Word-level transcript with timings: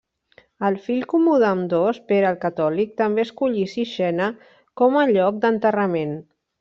El 0.69 0.77
fill 0.85 1.03
comú 1.11 1.35
d'ambdós, 1.43 1.99
Pere 2.11 2.27
el 2.31 2.39
Catòlic, 2.45 2.95
també 3.03 3.27
escollí 3.27 3.67
Sixena 3.75 4.31
com 4.83 4.99
a 5.03 5.05
lloc 5.13 5.39
d'enterrament. 5.45 6.19